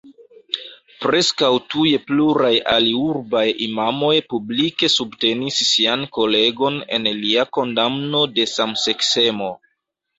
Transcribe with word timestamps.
Preskaŭ 1.03 1.49
tuj 1.73 1.91
pluraj 2.07 2.49
aliurbaj 2.77 3.45
imamoj 3.67 4.11
publike 4.35 4.91
subtenis 4.97 5.63
sian 5.69 6.09
kolegon 6.19 6.83
en 6.99 7.09
lia 7.23 7.49
kondamno 7.61 8.29
de 8.41 8.53
samseksemo. 8.59 9.57